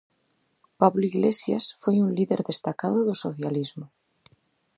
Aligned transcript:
Pablo 0.81 1.03
Iglesias 1.11 1.63
foi 1.81 1.95
un 2.05 2.09
líder 2.17 2.41
destacado 2.51 2.99
do 3.07 3.15
socialismo. 3.23 3.85